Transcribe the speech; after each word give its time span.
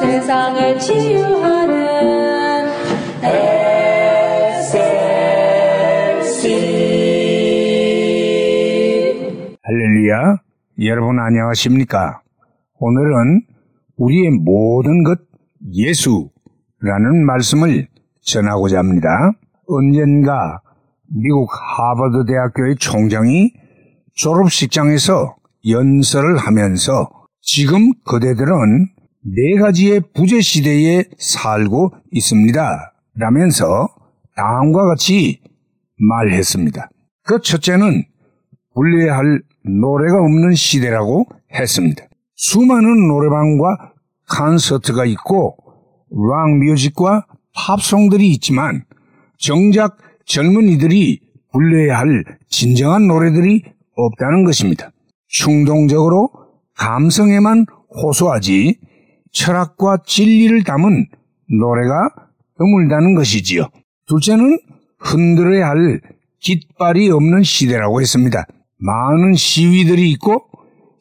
세상을 0.00 0.78
치유하는 0.78 1.76
SLC 6.22 6.40
할렐루야. 9.62 10.38
여러분 10.86 11.18
안녕하십니까? 11.20 12.22
오늘은 12.78 13.42
우리의 13.98 14.30
모든 14.42 15.04
것 15.04 15.18
예수라는 15.70 17.26
말씀을 17.26 17.86
전하고자 18.22 18.78
합니다. 18.78 19.32
언젠가 19.68 20.62
미국 21.08 21.50
하버드 21.52 22.24
대학교의 22.26 22.76
총장이 22.76 23.52
졸업식장에서 24.14 25.36
연설을 25.68 26.38
하면서 26.38 27.10
지금 27.42 27.92
그대들은 28.06 28.88
네 29.22 29.60
가지의 29.60 30.00
부재 30.14 30.40
시대에 30.40 31.04
살고 31.18 31.92
있습니다. 32.10 32.92
라면서 33.16 33.88
다음과 34.34 34.86
같이 34.86 35.40
말했습니다. 35.98 36.88
그 37.24 37.40
첫째는 37.42 38.04
불려야 38.74 39.18
할 39.18 39.42
노래가 39.64 40.20
없는 40.20 40.54
시대라고 40.54 41.26
했습니다. 41.52 42.04
수많은 42.34 43.08
노래방과 43.08 43.92
콘서트가 44.30 45.04
있고 45.04 45.56
락 46.10 46.56
뮤직과 46.58 47.26
팝송들이 47.54 48.30
있지만 48.30 48.84
정작 49.38 49.98
젊은이들이 50.24 51.20
불러야 51.52 51.98
할 51.98 52.24
진정한 52.48 53.06
노래들이 53.06 53.64
없다는 53.96 54.44
것입니다. 54.44 54.92
충동적으로 55.28 56.30
감성에만 56.76 57.66
호소하지 58.02 58.78
철학과 59.32 59.98
진리를 60.04 60.62
담은 60.64 61.06
노래가 61.58 62.10
드물다는 62.58 63.14
것이지요. 63.14 63.68
둘째는 64.06 64.58
흔들어야 64.98 65.68
할 65.68 66.00
깃발이 66.40 67.10
없는 67.10 67.42
시대라고 67.42 68.00
했습니다. 68.00 68.44
많은 68.78 69.34
시위들이 69.34 70.10
있고 70.12 70.44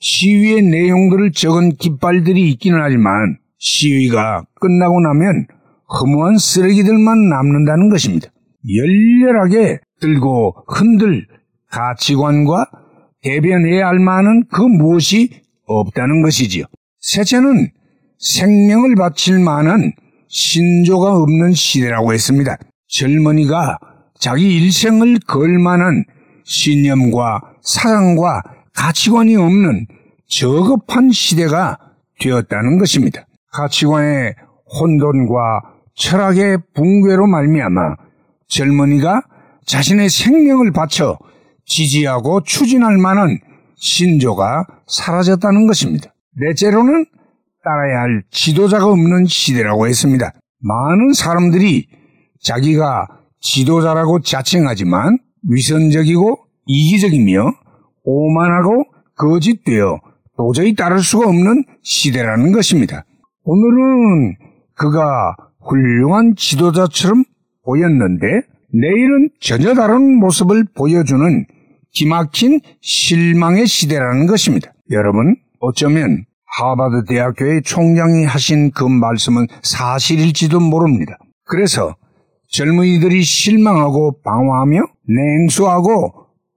시위의 0.00 0.62
내용들을 0.62 1.32
적은 1.32 1.76
깃발들이 1.76 2.50
있기는 2.52 2.78
하지만 2.80 3.38
시위가 3.58 4.44
끝나고 4.60 5.00
나면 5.00 5.46
허무한 5.88 6.38
쓰레기들만 6.38 7.28
남는다는 7.28 7.88
것입니다. 7.88 8.28
열렬하게 8.76 9.80
들고 10.00 10.64
흔들 10.68 11.26
가치관과 11.70 12.66
대변해야 13.22 13.88
할 13.88 13.98
만한 13.98 14.44
그 14.50 14.62
무엇이 14.62 15.30
없다는 15.66 16.22
것이지요. 16.22 16.64
셋째는 17.00 17.70
생명을 18.18 18.94
바칠 18.96 19.38
만한 19.38 19.92
신조가 20.28 21.16
없는 21.16 21.52
시대라고 21.52 22.12
했습니다. 22.12 22.56
젊은이가 22.88 23.78
자기 24.18 24.56
일생을 24.56 25.20
걸 25.26 25.58
만한 25.58 26.04
신념과 26.44 27.40
사랑과 27.62 28.42
가치관이 28.74 29.36
없는 29.36 29.86
저급한 30.28 31.10
시대가 31.10 31.78
되었다는 32.20 32.78
것입니다. 32.78 33.26
가치관의 33.52 34.34
혼돈과 34.80 35.62
철학의 35.94 36.58
붕괴로 36.74 37.26
말미암아 37.26 37.96
젊은이가 38.48 39.22
자신의 39.66 40.08
생명을 40.08 40.72
바쳐 40.72 41.18
지지하고 41.66 42.42
추진할 42.42 42.98
만한 42.98 43.38
신조가 43.76 44.66
사라졌다는 44.86 45.66
것입니다. 45.66 46.14
넷째로는 46.40 47.06
따라야 47.68 48.00
할 48.00 48.22
지도자가 48.30 48.86
없는 48.86 49.26
시대라고 49.26 49.86
했습니다. 49.86 50.32
많은 50.60 51.12
사람들이 51.12 51.86
자기가 52.40 53.06
지도자라고 53.40 54.20
자칭하지만 54.20 55.18
위선적이고 55.50 56.38
이기적이며 56.64 57.52
오만하고 58.04 58.84
거짓되어 59.16 60.00
도저히 60.38 60.74
따를 60.74 61.00
수가 61.00 61.28
없는 61.28 61.64
시대라는 61.82 62.52
것입니다. 62.52 63.04
오늘은 63.44 64.36
그가 64.74 65.34
훌륭한 65.60 66.36
지도자처럼 66.36 67.24
보였는데 67.64 68.26
내일은 68.72 69.28
전혀 69.40 69.74
다른 69.74 70.18
모습을 70.18 70.64
보여주는 70.74 71.44
기막힌 71.92 72.60
실망의 72.80 73.66
시대라는 73.66 74.26
것입니다. 74.26 74.72
여러분, 74.90 75.36
어쩌면 75.60 76.24
하버드 76.56 77.04
대학교의 77.04 77.62
총장이 77.62 78.24
하신 78.24 78.70
그 78.72 78.84
말씀은 78.84 79.46
사실일지도 79.62 80.60
모릅니다. 80.60 81.18
그래서 81.44 81.94
젊은이들이 82.50 83.22
실망하고 83.22 84.20
방황하며 84.24 84.80
냉소하고 85.08 86.12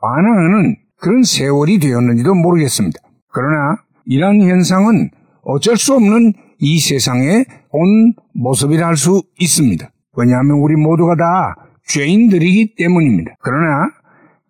반항하는 0.00 0.76
그런 0.98 1.22
세월이 1.22 1.78
되었는지도 1.78 2.34
모르겠습니다. 2.34 2.98
그러나 3.32 3.76
이러한 4.06 4.40
현상은 4.42 5.10
어쩔 5.42 5.76
수 5.76 5.94
없는 5.94 6.32
이 6.58 6.80
세상의 6.80 7.44
온 7.70 8.14
모습이라 8.34 8.86
할 8.86 8.96
수 8.96 9.22
있습니다. 9.38 9.90
왜냐하면 10.16 10.58
우리 10.58 10.74
모두가 10.74 11.14
다 11.16 11.54
죄인들이기 11.88 12.74
때문입니다. 12.76 13.32
그러나 13.40 13.90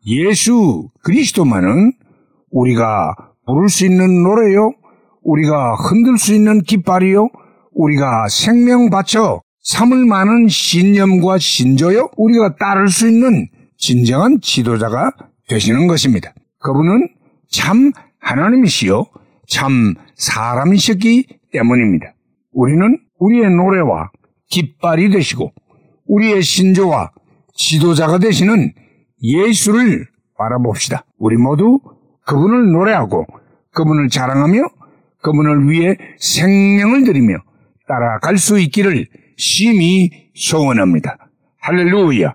예수 0.06 0.88
그리스도만은 1.02 1.92
우리가 2.52 3.14
부를 3.46 3.68
수 3.68 3.84
있는 3.84 4.22
노래요, 4.22 4.72
우리가 5.26 5.74
흔들 5.74 6.18
수 6.18 6.32
있는 6.34 6.60
깃발이요, 6.62 7.28
우리가 7.72 8.28
생명 8.28 8.90
바쳐 8.90 9.42
삼을 9.64 10.06
많은 10.06 10.46
신념과 10.48 11.38
신조요, 11.38 12.10
우리가 12.16 12.54
따를 12.56 12.88
수 12.88 13.08
있는 13.08 13.48
진정한 13.76 14.38
지도자가 14.40 15.10
되시는 15.48 15.88
것입니다. 15.88 16.32
그분은 16.60 17.08
참 17.50 17.90
하나님이시요, 18.20 19.04
참 19.48 19.94
사람이셨기 20.14 21.26
때문입니다. 21.52 22.14
우리는 22.52 22.98
우리의 23.18 23.50
노래와 23.50 24.10
깃발이 24.48 25.10
되시고, 25.10 25.52
우리의 26.06 26.42
신조와 26.42 27.10
지도자가 27.54 28.18
되시는 28.18 28.72
예수를 29.22 30.06
바라봅시다. 30.38 31.04
우리 31.18 31.36
모두 31.36 31.80
그분을 32.26 32.70
노래하고 32.70 33.26
그분을 33.72 34.08
자랑하며 34.08 34.60
그분을 35.26 35.68
위해 35.68 35.96
생명을 36.18 37.02
드리며 37.04 37.38
따라갈 37.88 38.38
수 38.38 38.60
있기를 38.60 39.06
심히 39.36 40.30
소원합니다. 40.36 41.18
할렐루야. 41.60 42.34